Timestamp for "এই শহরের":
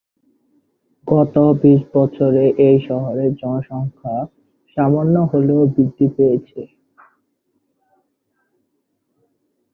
2.67-3.31